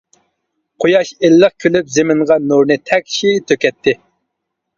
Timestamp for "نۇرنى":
2.47-2.79